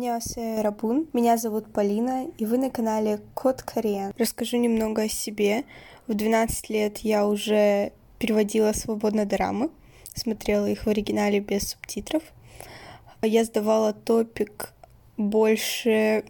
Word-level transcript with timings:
Анясе 0.00 0.62
Рабун, 0.62 1.08
меня 1.12 1.36
зовут 1.36 1.74
Полина, 1.74 2.26
и 2.38 2.46
вы 2.46 2.56
на 2.56 2.70
канале 2.70 3.20
Код 3.34 3.60
Кореян. 3.60 4.14
Расскажу 4.16 4.56
немного 4.56 5.02
о 5.02 5.08
себе. 5.10 5.64
В 6.06 6.14
12 6.14 6.70
лет 6.70 6.98
я 7.00 7.26
уже 7.26 7.92
переводила 8.18 8.72
свободно 8.72 9.26
дорамы, 9.26 9.68
смотрела 10.14 10.64
их 10.64 10.86
в 10.86 10.88
оригинале 10.88 11.40
без 11.40 11.68
субтитров. 11.68 12.22
Я 13.20 13.44
сдавала 13.44 13.92
топик 13.92 14.72
больше 15.18 16.24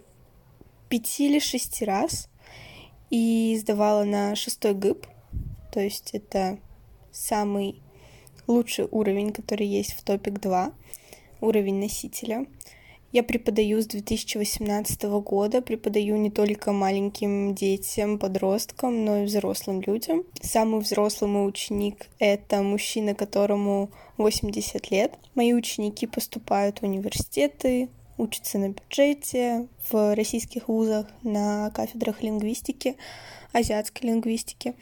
пяти 0.89 1.29
или 1.29 1.39
шести 1.39 1.85
раз 1.85 2.27
и 3.09 3.57
сдавала 3.57 4.03
на 4.03 4.35
шестой 4.35 4.73
ГИП, 4.73 5.07
то 5.71 5.79
есть 5.79 6.09
это 6.11 6.59
самый 7.13 7.81
лучший 8.47 8.89
уровень, 8.91 9.31
который 9.31 9.65
есть 9.65 9.93
в 9.93 10.03
топик 10.03 10.41
2, 10.41 10.73
уровень 11.39 11.79
носителя. 11.79 12.45
Я 13.11 13.23
преподаю 13.23 13.81
с 13.81 13.87
2018 13.87 15.03
года, 15.03 15.61
преподаю 15.61 16.15
не 16.15 16.31
только 16.31 16.71
маленьким 16.71 17.53
детям, 17.53 18.17
подросткам, 18.17 19.03
но 19.03 19.17
и 19.17 19.25
взрослым 19.25 19.81
людям. 19.81 20.23
Самый 20.41 20.79
взрослый 20.79 21.29
мой 21.29 21.49
ученик— 21.49 22.07
это 22.19 22.61
мужчина, 22.61 23.13
которому 23.13 23.91
80 24.17 24.91
лет. 24.91 25.13
Мои 25.35 25.51
ученики 25.53 26.07
поступают 26.07 26.79
в 26.79 26.83
университеты, 26.83 27.89
учатся 28.17 28.59
на 28.59 28.69
бюджете, 28.69 29.67
в 29.89 30.15
российских 30.15 30.69
вузах, 30.69 31.07
на 31.21 31.69
кафедрах 31.71 32.23
лингвистики, 32.23 32.95
азиатской 33.51 34.09
лингвистики. 34.09 34.73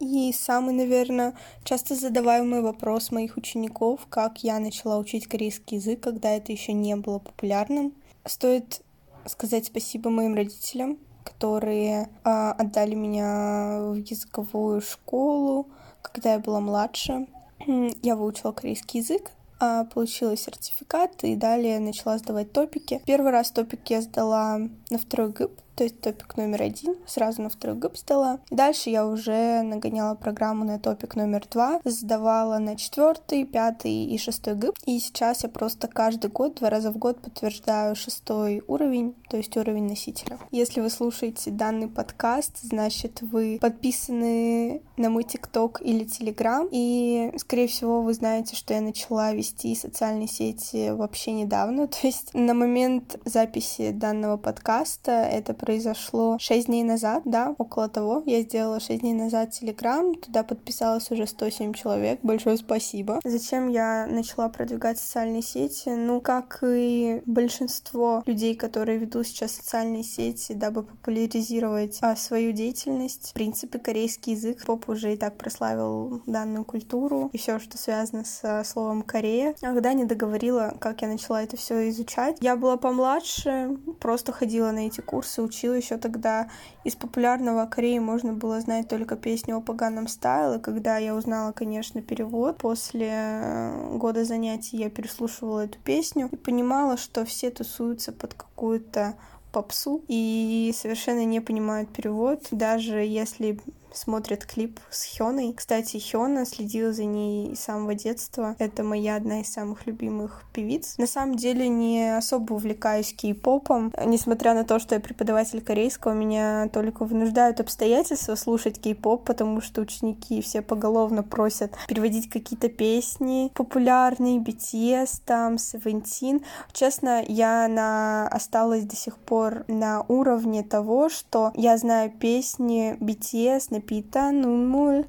И 0.00 0.32
самый, 0.32 0.74
наверное, 0.74 1.34
часто 1.64 1.96
задаваемый 1.96 2.62
вопрос 2.62 3.10
моих 3.10 3.36
учеников, 3.36 4.06
как 4.08 4.44
я 4.44 4.58
начала 4.60 4.96
учить 4.98 5.26
корейский 5.26 5.78
язык, 5.78 6.00
когда 6.00 6.30
это 6.30 6.52
еще 6.52 6.72
не 6.72 6.94
было 6.94 7.18
популярным. 7.18 7.92
Стоит 8.24 8.82
сказать 9.26 9.66
спасибо 9.66 10.10
моим 10.10 10.34
родителям, 10.34 10.98
которые 11.24 12.08
а, 12.22 12.52
отдали 12.52 12.94
меня 12.94 13.80
в 13.80 13.94
языковую 13.96 14.80
школу, 14.80 15.66
когда 16.00 16.34
я 16.34 16.38
была 16.38 16.60
младше. 16.60 17.26
Я 18.02 18.14
выучила 18.14 18.52
корейский 18.52 19.00
язык, 19.00 19.32
а, 19.58 19.84
получила 19.84 20.36
сертификат 20.36 21.24
и 21.24 21.34
далее 21.34 21.80
начала 21.80 22.18
сдавать 22.18 22.52
топики. 22.52 23.02
Первый 23.04 23.32
раз 23.32 23.50
топик 23.50 23.80
я 23.90 24.00
сдала 24.00 24.60
на 24.90 24.98
второй 24.98 25.32
ГИП, 25.32 25.60
то 25.78 25.84
есть 25.84 26.00
топик 26.00 26.36
номер 26.36 26.62
один, 26.62 26.96
сразу 27.06 27.40
на 27.40 27.48
второй 27.48 27.76
ГИП 27.76 27.96
сдала. 27.96 28.40
Дальше 28.50 28.90
я 28.90 29.06
уже 29.06 29.62
нагоняла 29.62 30.16
программу 30.16 30.64
на 30.64 30.80
топик 30.80 31.14
номер 31.14 31.46
два, 31.48 31.80
сдавала 31.84 32.58
на 32.58 32.74
четвертый, 32.76 33.44
пятый 33.44 34.06
и 34.06 34.18
шестой 34.18 34.56
ГИП. 34.56 34.76
И 34.86 34.98
сейчас 34.98 35.44
я 35.44 35.48
просто 35.48 35.86
каждый 35.86 36.32
год, 36.32 36.56
два 36.56 36.68
раза 36.68 36.90
в 36.90 36.98
год 36.98 37.20
подтверждаю 37.20 37.94
шестой 37.94 38.64
уровень, 38.66 39.14
то 39.30 39.36
есть 39.36 39.56
уровень 39.56 39.86
носителя. 39.86 40.40
Если 40.50 40.80
вы 40.80 40.90
слушаете 40.90 41.52
данный 41.52 41.86
подкаст, 41.86 42.58
значит 42.60 43.22
вы 43.22 43.58
подписаны 43.60 44.82
на 44.96 45.10
мой 45.10 45.22
ТикТок 45.22 45.80
или 45.80 46.02
Телеграм, 46.02 46.68
и, 46.72 47.32
скорее 47.36 47.68
всего, 47.68 48.02
вы 48.02 48.14
знаете, 48.14 48.56
что 48.56 48.74
я 48.74 48.80
начала 48.80 49.32
вести 49.32 49.76
социальные 49.76 50.26
сети 50.26 50.90
вообще 50.90 51.30
недавно, 51.30 51.86
то 51.86 51.98
есть 52.02 52.34
на 52.34 52.52
момент 52.52 53.20
записи 53.24 53.92
данного 53.92 54.38
подкаста 54.38 55.12
это 55.12 55.54
произошло 55.68 56.38
6 56.40 56.66
дней 56.68 56.82
назад, 56.82 57.24
да, 57.26 57.54
около 57.58 57.90
того. 57.90 58.22
Я 58.24 58.40
сделала 58.40 58.80
6 58.80 59.02
дней 59.02 59.12
назад 59.12 59.50
Телеграм, 59.50 60.14
туда 60.14 60.42
подписалось 60.42 61.10
уже 61.10 61.26
107 61.26 61.74
человек. 61.74 62.20
Большое 62.22 62.56
спасибо. 62.56 63.20
Зачем 63.22 63.68
я 63.68 64.06
начала 64.06 64.48
продвигать 64.48 64.98
социальные 64.98 65.42
сети? 65.42 65.90
Ну, 65.90 66.22
как 66.22 66.60
и 66.62 67.20
большинство 67.26 68.22
людей, 68.24 68.54
которые 68.54 68.96
ведут 68.96 69.26
сейчас 69.26 69.56
социальные 69.56 70.04
сети, 70.04 70.54
дабы 70.54 70.84
популяризировать 70.84 71.98
а, 72.00 72.16
свою 72.16 72.52
деятельность. 72.52 73.28
В 73.28 73.34
принципе, 73.34 73.78
корейский 73.78 74.32
язык 74.32 74.64
поп 74.64 74.88
уже 74.88 75.12
и 75.12 75.16
так 75.18 75.36
прославил 75.36 76.22
данную 76.24 76.64
культуру 76.64 77.28
и 77.34 77.36
все, 77.36 77.58
что 77.58 77.76
связано 77.76 78.24
с 78.24 78.64
словом 78.64 79.02
Корея. 79.02 79.54
А 79.60 79.74
когда 79.74 79.92
не 79.92 80.06
договорила, 80.06 80.74
как 80.80 81.02
я 81.02 81.08
начала 81.08 81.42
это 81.42 81.58
все 81.58 81.90
изучать, 81.90 82.38
я 82.40 82.56
была 82.56 82.78
помладше, 82.78 83.76
просто 84.00 84.32
ходила 84.32 84.70
на 84.70 84.86
эти 84.86 85.02
курсы, 85.02 85.42
училась 85.42 85.57
учила 85.58 85.74
еще 85.74 85.96
тогда. 85.96 86.48
Из 86.84 86.94
популярного 86.94 87.66
Кореи 87.66 87.98
можно 87.98 88.32
было 88.32 88.60
знать 88.60 88.88
только 88.88 89.16
песню 89.16 89.56
о 89.56 89.60
поганом 89.60 90.08
стайл, 90.08 90.54
и 90.54 90.60
когда 90.60 90.98
я 90.98 91.14
узнала, 91.14 91.52
конечно, 91.52 92.00
перевод, 92.00 92.58
после 92.58 93.10
э, 93.10 93.96
года 93.96 94.24
занятий 94.24 94.76
я 94.76 94.90
переслушивала 94.90 95.64
эту 95.64 95.78
песню 95.80 96.28
и 96.30 96.36
понимала, 96.36 96.96
что 96.96 97.24
все 97.24 97.50
тусуются 97.50 98.12
под 98.12 98.34
какую-то 98.34 99.14
попсу 99.52 100.04
и 100.08 100.72
совершенно 100.76 101.24
не 101.24 101.40
понимают 101.40 101.90
перевод, 101.90 102.46
даже 102.50 102.98
если 102.98 103.58
смотрит 103.92 104.46
клип 104.46 104.80
с 104.90 105.16
Хёной. 105.16 105.52
Кстати, 105.52 105.98
Хёна 105.98 106.44
следила 106.44 106.92
за 106.92 107.04
ней 107.04 107.54
с 107.56 107.60
самого 107.60 107.94
детства. 107.94 108.56
Это 108.58 108.82
моя 108.82 109.16
одна 109.16 109.40
из 109.40 109.52
самых 109.52 109.86
любимых 109.86 110.44
певиц. 110.52 110.96
На 110.98 111.06
самом 111.06 111.36
деле 111.36 111.68
не 111.68 112.16
особо 112.16 112.54
увлекаюсь 112.54 113.14
кей-попом. 113.14 113.92
Несмотря 114.06 114.54
на 114.54 114.64
то, 114.64 114.78
что 114.78 114.94
я 114.94 115.00
преподаватель 115.00 115.60
корейского, 115.60 116.12
меня 116.12 116.68
только 116.72 117.04
вынуждают 117.04 117.60
обстоятельства 117.60 118.34
слушать 118.34 118.80
кей-поп, 118.80 119.24
потому 119.24 119.60
что 119.60 119.80
ученики 119.80 120.42
все 120.42 120.62
поголовно 120.62 121.22
просят 121.22 121.72
переводить 121.88 122.28
какие-то 122.28 122.68
песни 122.68 123.50
популярные, 123.54 124.38
BTS, 124.38 125.22
там, 125.24 125.54
Seventeen. 125.54 126.44
Честно, 126.72 127.22
я 127.26 127.68
на... 127.68 128.28
осталась 128.28 128.84
до 128.84 128.96
сих 128.96 129.18
пор 129.18 129.64
на 129.68 130.04
уровне 130.08 130.62
того, 130.62 131.08
что 131.08 131.52
я 131.54 131.76
знаю 131.76 132.10
песни 132.10 132.96
BTS 133.00 133.77
на 133.78 133.80
Пита, 133.80 134.30
Нунмуль 134.30 135.06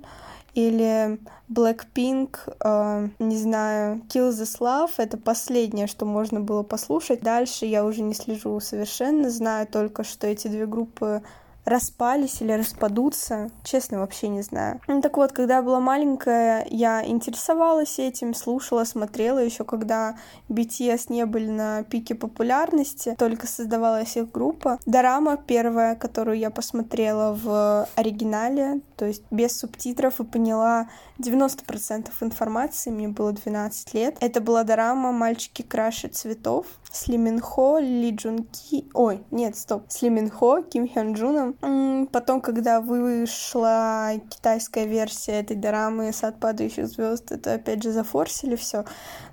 или 0.53 1.19
Blackpink, 1.49 2.37
э, 2.63 3.09
не 3.19 3.37
знаю, 3.37 4.01
Kill 4.09 4.29
This 4.29 4.59
Love, 4.59 4.91
это 4.97 5.17
последнее, 5.17 5.87
что 5.87 6.05
можно 6.05 6.39
было 6.39 6.63
послушать. 6.63 7.21
Дальше 7.21 7.65
я 7.65 7.85
уже 7.85 8.01
не 8.01 8.13
слежу 8.13 8.59
совершенно, 8.59 9.29
знаю 9.29 9.67
только, 9.67 10.03
что 10.03 10.27
эти 10.27 10.47
две 10.47 10.65
группы 10.65 11.21
распались 11.69 12.41
или 12.41 12.51
распадутся, 12.51 13.49
честно, 13.63 13.99
вообще 13.99 14.27
не 14.27 14.41
знаю. 14.41 14.81
Ну, 14.87 15.01
так 15.01 15.17
вот, 15.17 15.31
когда 15.31 15.57
я 15.57 15.61
была 15.61 15.79
маленькая, 15.79 16.65
я 16.69 17.05
интересовалась 17.05 17.99
этим, 17.99 18.33
слушала, 18.33 18.83
смотрела 18.83 19.39
еще, 19.39 19.63
когда 19.63 20.17
BTS 20.49 21.05
не 21.09 21.25
были 21.25 21.49
на 21.49 21.83
пике 21.83 22.15
популярности, 22.15 23.15
только 23.17 23.47
создавалась 23.47 24.17
их 24.17 24.31
группа. 24.31 24.79
Дорама 24.85 25.37
первая, 25.37 25.95
которую 25.95 26.37
я 26.37 26.49
посмотрела 26.49 27.33
в 27.33 27.87
оригинале, 27.95 28.81
то 28.97 29.05
есть 29.05 29.23
без 29.31 29.57
субтитров, 29.57 30.19
и 30.19 30.23
поняла 30.23 30.89
90% 31.19 32.09
информации, 32.21 32.89
мне 32.89 33.07
было 33.07 33.31
12 33.31 33.93
лет. 33.93 34.17
Это 34.19 34.41
была 34.41 34.63
дорама 34.63 35.11
«Мальчики 35.11 35.61
краше 35.61 36.07
цветов» 36.07 36.65
с 36.91 37.07
Ли 37.07 37.17
Минхо, 37.17 37.77
Ли 37.79 38.11
Джун 38.11 38.43
Ки... 38.43 38.89
Ой, 38.93 39.23
нет, 39.31 39.55
стоп. 39.55 39.83
С 39.89 40.01
Ли 40.01 40.09
Минхо, 40.09 40.63
Ким 40.63 40.87
Хён 40.87 41.13
Джуном. 41.13 41.55
Потом, 41.61 42.41
когда 42.41 42.79
вышла 42.79 44.13
китайская 44.29 44.85
версия 44.85 45.39
этой 45.39 45.57
дорамы 45.57 46.13
«Сад 46.13 46.39
падающих 46.39 46.87
звезд», 46.87 47.31
это 47.31 47.53
опять 47.53 47.83
же 47.83 47.91
зафорсили 47.91 48.55
все. 48.55 48.85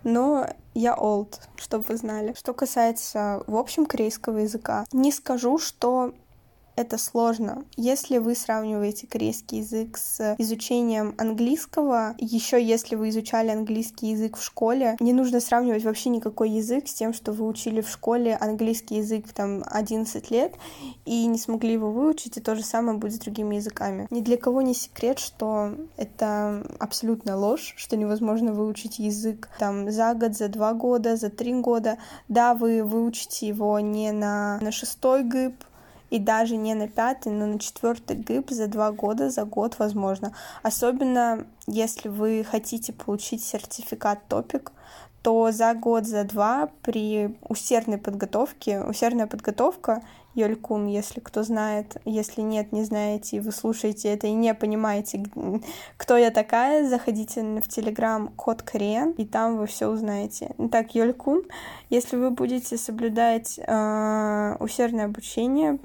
Но 0.02 0.48
я 0.74 0.94
old, 0.94 1.40
чтобы 1.56 1.84
вы 1.88 1.96
знали. 1.96 2.34
Что 2.36 2.52
касается, 2.52 3.42
в 3.46 3.56
общем, 3.56 3.86
корейского 3.86 4.38
языка, 4.38 4.84
не 4.92 5.12
скажу, 5.12 5.58
что 5.58 6.14
это 6.76 6.98
сложно. 6.98 7.64
Если 7.76 8.18
вы 8.18 8.34
сравниваете 8.34 9.06
корейский 9.06 9.58
язык 9.58 9.96
с 9.96 10.36
изучением 10.38 11.14
английского, 11.18 12.14
еще 12.18 12.62
если 12.62 12.94
вы 12.94 13.08
изучали 13.08 13.48
английский 13.48 14.10
язык 14.10 14.36
в 14.36 14.44
школе, 14.44 14.96
не 15.00 15.12
нужно 15.12 15.40
сравнивать 15.40 15.84
вообще 15.84 16.10
никакой 16.10 16.50
язык 16.50 16.86
с 16.86 16.94
тем, 16.94 17.12
что 17.14 17.32
вы 17.32 17.46
учили 17.46 17.80
в 17.80 17.88
школе 17.88 18.36
английский 18.36 18.96
язык 18.96 19.32
там 19.32 19.64
11 19.66 20.30
лет 20.30 20.54
и 21.06 21.26
не 21.26 21.38
смогли 21.38 21.72
его 21.72 21.90
выучить, 21.90 22.36
и 22.36 22.40
то 22.40 22.54
же 22.54 22.62
самое 22.62 22.98
будет 22.98 23.14
с 23.14 23.18
другими 23.18 23.56
языками. 23.56 24.06
Ни 24.10 24.20
для 24.20 24.36
кого 24.36 24.62
не 24.62 24.74
секрет, 24.74 25.18
что 25.18 25.74
это 25.96 26.66
абсолютная 26.78 27.36
ложь, 27.36 27.74
что 27.76 27.96
невозможно 27.96 28.52
выучить 28.52 28.98
язык 28.98 29.48
там 29.58 29.90
за 29.90 30.14
год, 30.14 30.36
за 30.36 30.48
два 30.48 30.74
года, 30.74 31.16
за 31.16 31.30
три 31.30 31.54
года. 31.54 31.96
Да, 32.28 32.54
вы 32.54 32.82
выучите 32.82 33.48
его 33.48 33.80
не 33.80 34.12
на, 34.12 34.58
на 34.60 34.72
шестой 34.72 35.22
ГИП, 35.24 35.64
и 36.10 36.18
даже 36.18 36.56
не 36.56 36.74
на 36.74 36.88
пятый, 36.88 37.32
но 37.32 37.46
на 37.46 37.58
четвертый 37.58 38.16
ГИП 38.16 38.50
за 38.50 38.66
два 38.68 38.92
года, 38.92 39.30
за 39.30 39.44
год, 39.44 39.78
возможно. 39.78 40.32
Особенно 40.62 41.46
если 41.66 42.08
вы 42.08 42.44
хотите 42.48 42.92
получить 42.92 43.42
сертификат 43.44 44.26
топик, 44.28 44.72
то 45.22 45.50
за 45.50 45.74
год, 45.74 46.06
за 46.06 46.22
два 46.22 46.70
при 46.82 47.36
усердной 47.48 47.98
подготовке, 47.98 48.80
усердная 48.82 49.26
подготовка 49.26 50.02
Йолькун, 50.36 50.86
если 50.86 51.18
кто 51.18 51.42
знает. 51.42 51.96
Если 52.04 52.42
нет, 52.42 52.70
не 52.70 52.84
знаете, 52.84 53.38
и 53.38 53.40
вы 53.40 53.50
слушаете 53.50 54.12
это 54.12 54.28
и 54.28 54.32
не 54.32 54.54
понимаете, 54.54 55.24
кто 55.96 56.16
я 56.16 56.30
такая, 56.30 56.88
заходите 56.88 57.42
в 57.42 57.68
Телеграм 57.68 58.28
Код 58.36 58.62
Кориен, 58.62 59.12
и 59.12 59.24
там 59.24 59.56
вы 59.56 59.66
все 59.66 59.88
узнаете. 59.88 60.54
Итак, 60.58 60.94
Йолькун, 60.94 61.42
если 61.90 62.16
вы 62.16 62.30
будете 62.30 62.76
соблюдать 62.76 63.58
э, 63.58 64.56
усердное 64.60 65.06
обучение 65.06 65.78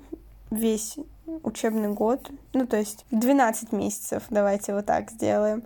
весь 0.51 0.97
учебный 1.43 1.89
год, 1.89 2.29
ну 2.53 2.67
то 2.67 2.77
есть 2.77 3.05
12 3.11 3.71
месяцев, 3.71 4.23
давайте 4.29 4.73
вот 4.73 4.85
так 4.85 5.09
сделаем, 5.09 5.63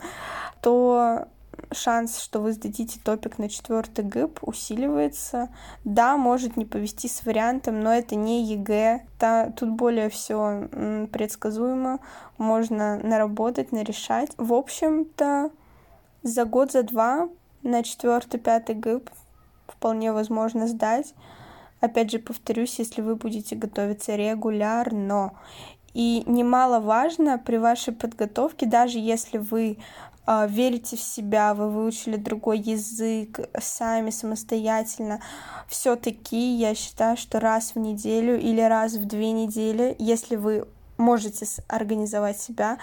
то 0.62 1.28
шанс, 1.72 2.20
что 2.20 2.40
вы 2.40 2.54
сдадите 2.54 3.00
TOPIK 3.04 3.38
на 3.38 3.50
четвертый 3.50 4.06
급, 4.06 4.39
усиливается. 4.42 5.50
Да, 5.84 6.18
может 6.18 6.58
не 6.58 6.66
повезти 6.66 7.07
с 7.08 7.26
вариантом, 7.26 7.80
но 7.80 7.94
это 7.94 8.16
не 8.16 8.44
ЕГЭ. 8.44 9.06
Та, 9.20 9.52
тут 9.52 9.72
более 9.72 10.10
все 10.10 10.68
предсказуемо. 11.12 12.00
Можно 12.38 12.98
наработать, 12.98 13.72
нарешать. 13.72 14.32
В 14.38 14.54
общем-то, 14.54 15.52
за 16.24 16.46
год, 16.46 16.72
за 16.72 16.84
два 16.84 17.30
на 17.64 17.84
четвертый, 17.84 18.40
пятый 18.40 18.76
ГИП 18.76 19.10
вполне 19.68 20.12
возможно 20.12 20.68
сдать. 20.68 21.14
Опять 21.81 22.12
же, 22.12 22.19
повторюсь, 22.19 22.80
если 22.80 23.01
вы 23.01 23.16
будете 23.16 23.56
готовиться 23.56 24.16
регулярно. 24.16 25.33
И 25.94 26.24
немаловажно 26.25 27.38
при 27.38 27.57
вашей 27.57 27.94
подготовке, 27.94 28.66
даже 28.66 29.00
если 29.00 29.38
вы 29.38 29.77
э, 30.27 30.48
верите 30.50 30.98
в 30.98 31.01
себя, 31.01 31.54
вы 31.54 31.69
выучили 31.69 32.18
другой 32.18 32.60
язык 32.60 33.39
сами 33.60 34.10
самостоятельно, 34.10 35.22
все-таки 35.68 36.56
я 36.56 36.75
считаю, 36.75 37.16
что 37.16 37.39
раз 37.39 37.75
в 37.75 37.80
неделю 37.80 38.38
или 38.38 38.62
раз 38.62 38.95
в 38.95 39.06
две 39.06 39.31
недели, 39.31 39.95
если 40.00 40.36
вы 40.36 40.68
можете 40.98 41.45
организовать 41.68 42.39
себя, 42.39 42.77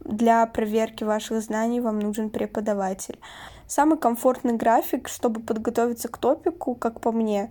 для 0.00 0.44
проверки 0.46 1.04
ваших 1.04 1.40
знаний 1.42 1.80
вам 1.80 1.98
нужен 1.98 2.30
преподаватель. 2.30 3.18
Самый 3.66 3.98
комфортный 3.98 4.54
график, 4.56 5.08
чтобы 5.08 5.40
подготовиться 5.40 6.08
к 6.08 6.18
топику, 6.18 6.74
как 6.74 7.00
по 7.00 7.12
мне, 7.12 7.50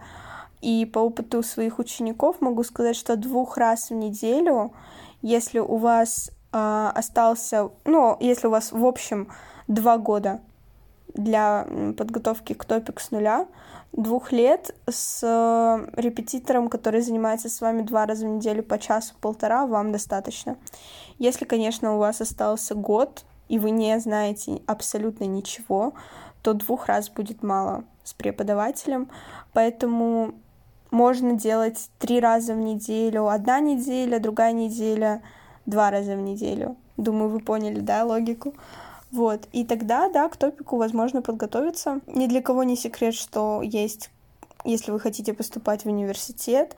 и 0.61 0.85
по 0.85 0.99
опыту 0.99 1.43
своих 1.43 1.79
учеников 1.79 2.41
могу 2.41 2.63
сказать, 2.63 2.95
что 2.95 3.15
двух 3.15 3.57
раз 3.57 3.89
в 3.89 3.93
неделю, 3.93 4.73
если 5.21 5.59
у 5.59 5.77
вас 5.77 6.31
э, 6.51 6.91
остался, 6.93 7.69
ну, 7.85 8.17
если 8.19 8.47
у 8.47 8.51
вас 8.51 8.71
в 8.71 8.85
общем 8.85 9.29
два 9.67 9.97
года 9.97 10.41
для 11.13 11.65
подготовки 11.97 12.53
к 12.53 12.65
топик 12.65 12.99
с 12.99 13.11
нуля, 13.11 13.47
двух 13.91 14.31
лет 14.31 14.75
с 14.87 15.21
э, 15.23 15.89
репетитором, 15.99 16.69
который 16.69 17.01
занимается 17.01 17.49
с 17.49 17.61
вами 17.61 17.81
два 17.81 18.05
раза 18.05 18.25
в 18.25 18.29
неделю 18.29 18.63
по 18.63 18.77
часу-полтора, 18.77 19.65
вам 19.65 19.91
достаточно. 19.91 20.57
Если, 21.17 21.45
конечно, 21.45 21.95
у 21.95 21.99
вас 21.99 22.21
остался 22.21 22.75
год, 22.75 23.23
и 23.47 23.57
вы 23.57 23.71
не 23.71 23.99
знаете 23.99 24.61
абсолютно 24.67 25.23
ничего, 25.23 25.93
то 26.41 26.53
двух 26.53 26.85
раз 26.85 27.09
будет 27.09 27.43
мало 27.43 27.83
с 28.03 28.13
преподавателем. 28.13 29.09
Поэтому 29.53 30.33
можно 30.91 31.33
делать 31.33 31.89
три 31.99 32.19
раза 32.19 32.53
в 32.53 32.57
неделю, 32.57 33.27
одна 33.27 33.59
неделя, 33.59 34.19
другая 34.19 34.51
неделя, 34.51 35.21
два 35.65 35.91
раза 35.91 36.15
в 36.15 36.19
неделю. 36.19 36.75
Думаю, 36.97 37.29
вы 37.29 37.39
поняли, 37.39 37.79
да, 37.79 38.03
логику. 38.03 38.53
Вот, 39.11 39.47
и 39.53 39.65
тогда, 39.65 40.09
да, 40.09 40.29
к 40.29 40.37
топику 40.37 40.77
возможно 40.77 41.21
подготовиться. 41.21 41.99
Ни 42.07 42.27
для 42.27 42.41
кого 42.41 42.63
не 42.63 42.75
секрет, 42.75 43.15
что 43.15 43.61
есть, 43.63 44.11
если 44.65 44.91
вы 44.91 44.99
хотите 44.99 45.33
поступать 45.33 45.83
в 45.83 45.87
университет, 45.87 46.75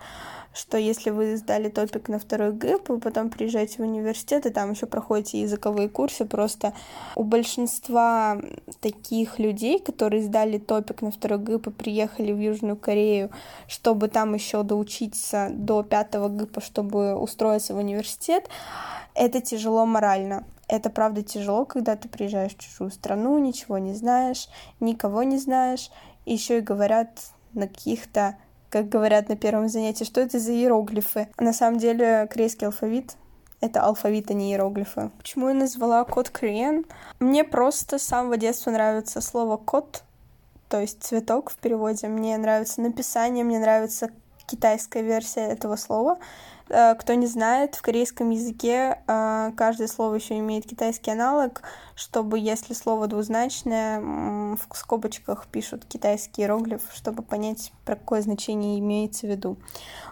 что 0.54 0.78
если 0.78 1.10
вы 1.10 1.38
сдали 1.38 1.70
топик 1.70 2.10
на 2.10 2.20
второй 2.20 2.52
ГИП, 2.52 2.90
вы 2.90 3.00
потом 3.00 3.30
приезжаете 3.30 3.78
в 3.78 3.86
университет, 3.86 4.46
и 4.46 4.50
там 4.50 4.72
еще 4.72 4.86
проходите 4.86 5.42
языковые 5.42 5.90
курсы, 5.90 6.26
просто 6.26 6.74
у 7.16 7.24
большинства 7.24 8.40
таких 8.82 9.40
людей, 9.40 9.80
которые 9.80 10.24
сдали 10.24 10.58
топик 10.58 11.02
на 11.02 11.12
второй 11.12 11.40
ГИП 11.40 11.68
и 11.68 11.72
приехали 11.72 12.32
в 12.34 12.40
Южную 12.40 12.76
Корею, 12.76 13.32
чтобы 13.68 14.10
там 14.10 14.34
еще 14.34 14.64
доучиться 14.64 15.50
до 15.52 15.84
пятого 15.84 16.30
ГИПа, 16.30 16.62
чтобы 16.62 17.16
устроиться 17.16 17.74
в 17.74 17.78
университет, 17.78 18.50
это 19.16 19.42
тяжело 19.42 19.86
морально. 19.86 20.46
Это 20.68 20.90
правда 20.90 21.22
тяжело, 21.22 21.66
когда 21.66 21.96
ты 21.98 22.08
приезжаешь 22.08 22.56
в 22.56 22.60
чужую 22.60 22.92
страну, 22.92 23.38
ничего 23.40 23.78
не 23.78 23.94
знаешь, 23.94 24.48
никого 24.80 25.24
не 25.24 25.38
знаешь, 25.38 25.92
еще 26.26 26.60
и 26.60 26.62
говорят 26.62 27.10
на 27.54 27.68
каких-то 27.68 28.38
как 28.70 28.88
говорят 28.88 29.28
на 29.28 29.36
первом 29.36 29.68
занятии, 29.68 30.06
что 30.06 30.22
это 30.22 30.40
за 30.40 30.54
иероглифы. 30.54 31.28
На 31.38 31.52
самом 31.52 31.78
деле 31.78 32.28
корейский 32.32 32.68
алфавит 32.68 33.18
это 33.62 33.84
алфавит, 33.84 34.30
а 34.32 34.34
не 34.34 34.52
иероглифы. 34.52 35.12
Почему 35.18 35.50
я 35.50 35.54
назвала 35.54 36.04
код 36.04 36.30
Кориен? 36.30 36.84
Мне 37.20 37.44
просто 37.44 38.00
с 38.00 38.04
самого 38.04 38.36
детства 38.36 38.72
нравится 38.72 39.22
слово 39.22 39.56
кот, 39.56 40.04
то 40.68 40.82
есть 40.82 41.04
цветок 41.04 41.52
в 41.52 41.58
переводе. 41.58 42.08
Мне 42.08 42.38
нравится 42.38 42.82
написание, 42.82 43.46
мне 43.46 43.60
нравится 43.60 44.10
китайская 44.48 45.04
версия 45.04 45.42
этого 45.42 45.76
слова. 45.76 46.18
Э, 46.72 46.96
кто 46.96 47.14
не 47.16 47.28
знает, 47.28 47.76
в 47.76 47.82
корейском 47.82 48.30
языке 48.30 49.00
э, 49.06 49.52
каждое 49.58 49.88
слово 49.88 50.16
еще 50.16 50.38
имеет 50.40 50.66
китайский 50.66 51.12
аналог, 51.12 51.62
чтобы 51.96 52.40
если 52.40 52.74
слово 52.74 53.08
двузначное, 53.08 54.00
в 54.00 54.60
скобочках 54.74 55.48
пишут 55.48 55.86
китайский 55.86 56.44
иероглиф, 56.44 56.82
чтобы 56.94 57.24
понять, 57.24 57.74
про 57.86 57.96
какое 57.96 58.22
значение 58.22 58.80
имеется 58.80 59.28
в 59.28 59.30
виду. 59.30 59.58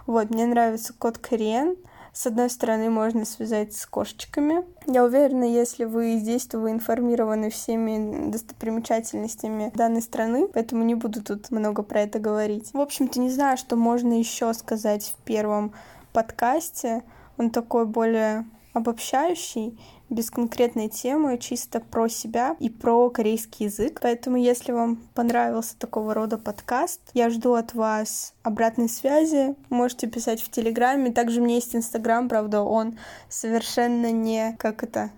Вот, 0.06 0.30
мне 0.30 0.46
нравится 0.46 0.92
код 0.92 1.18
Кориен. 1.18 1.76
С 2.12 2.26
одной 2.26 2.50
стороны, 2.50 2.90
можно 2.90 3.24
связать 3.24 3.72
с 3.72 3.86
кошечками. 3.86 4.64
Я 4.86 5.04
уверена, 5.04 5.44
если 5.44 5.84
вы 5.84 6.16
здесь, 6.16 6.44
то 6.44 6.58
вы 6.58 6.72
информированы 6.72 7.50
всеми 7.50 8.30
достопримечательностями 8.30 9.70
данной 9.74 10.02
страны, 10.02 10.48
поэтому 10.48 10.82
не 10.82 10.96
буду 10.96 11.22
тут 11.22 11.52
много 11.52 11.82
про 11.84 12.00
это 12.00 12.18
говорить. 12.18 12.70
В 12.72 12.80
общем-то, 12.80 13.20
не 13.20 13.30
знаю, 13.30 13.56
что 13.56 13.76
можно 13.76 14.18
еще 14.18 14.52
сказать 14.54 15.14
в 15.16 15.24
первом 15.24 15.72
подкасте. 16.12 17.02
Он 17.38 17.50
такой 17.50 17.86
более 17.86 18.46
обобщающий, 18.72 19.78
без 20.10 20.28
конкретной 20.30 20.88
темы, 20.88 21.38
чисто 21.38 21.80
про 21.80 22.08
себя 22.08 22.56
и 22.58 22.68
про 22.68 23.10
корейский 23.10 23.66
язык. 23.66 24.00
Поэтому, 24.02 24.36
если 24.36 24.72
вам 24.72 24.96
понравился 25.14 25.78
такого 25.78 26.14
рода 26.14 26.36
подкаст, 26.36 27.00
я 27.14 27.30
жду 27.30 27.54
от 27.54 27.74
вас 27.74 28.34
обратной 28.42 28.88
связи. 28.88 29.54
Можете 29.70 30.08
писать 30.08 30.42
в 30.42 30.50
Телеграме. 30.50 31.12
Также 31.12 31.40
у 31.40 31.44
меня 31.44 31.54
есть 31.54 31.76
Инстаграм, 31.76 32.28
правда, 32.28 32.62
он 32.62 32.98
совершенно 33.28 34.10
не, 34.10 34.56
как 34.58 34.82
это, 34.82 35.10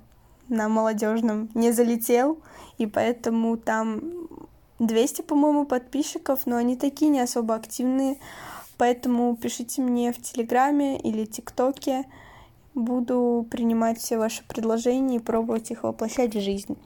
на 0.49 0.69
молодежном 0.69 1.49
не 1.55 1.73
залетел, 1.73 2.39
и 2.77 2.87
поэтому 2.87 3.57
там 3.57 4.03
200, 4.79 5.23
по-моему, 5.23 5.65
подписчиков, 5.65 6.41
но 6.45 6.57
они 6.57 6.77
такие 6.77 7.11
не 7.11 7.21
особо 7.21 7.55
активные. 7.55 8.19
Поэтому 8.79 9.37
пишите 9.37 9.83
мне 9.83 10.13
в 10.13 10.21
Телеграме 10.21 10.99
или 10.99 11.25
ТикТоке. 11.25 12.05
Буду 12.75 13.47
принимать 13.51 13.99
все 13.99 14.17
ваши 14.17 14.43
предложения 14.45 15.17
и 15.17 15.21
пробовать 15.21 15.71
их 15.71 15.83
воплощать 15.83 16.35
в 16.35 16.41
жизнь. 16.41 16.77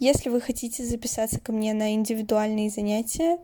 Если 0.00 0.30
вы 0.30 0.40
хотите 0.40 0.84
записаться 0.84 1.40
ко 1.40 1.52
мне 1.52 1.74
на 1.74 1.94
индивидуальные 1.94 2.70
занятия, 2.70 3.38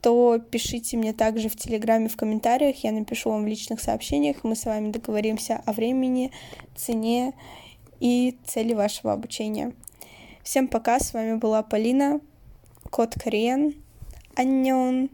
то 0.00 0.38
пишите 0.38 0.96
мне 0.96 1.12
также 1.12 1.48
в 1.48 1.56
Телеграме 1.56 2.08
в 2.08 2.16
комментариях, 2.16 2.84
я 2.84 2.92
напишу 2.92 3.30
вам 3.30 3.44
в 3.44 3.48
личных 3.48 3.80
сообщениях, 3.80 4.44
мы 4.44 4.54
с 4.54 4.64
вами 4.64 4.92
договоримся 4.92 5.62
о 5.66 5.72
времени, 5.72 6.32
цене 6.74 7.34
и 8.00 8.38
цели 8.46 8.72
вашего 8.72 9.12
обучения. 9.12 9.74
Всем 10.42 10.68
пока, 10.68 11.00
с 11.00 11.12
вами 11.12 11.34
была 11.34 11.62
Полина, 11.62 12.20
код 12.90 13.14
Кориен. 13.14 13.74
Аньон! 14.36 15.10